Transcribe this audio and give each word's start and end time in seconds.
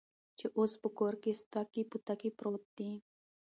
چې 0.37 0.45
اوس 0.57 0.73
په 0.81 0.89
کور 0.97 1.13
کې 1.23 1.31
سوتکى 1.39 1.81
بوتکى 1.89 2.29
پروت 2.37 2.63
دى. 2.77 2.91